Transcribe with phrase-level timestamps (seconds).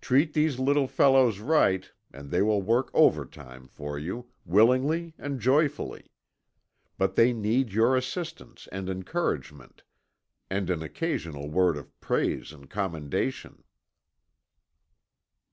[0.00, 6.10] Treat these little fellows right and they will work overtime for you, willingly and joyfully.
[6.98, 9.84] But they need your assistance and encouragement,
[10.50, 13.62] and an occasional word of praise and commendation.